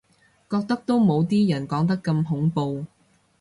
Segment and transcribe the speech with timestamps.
[0.49, 2.87] 覺得都冇啲人講得咁恐怖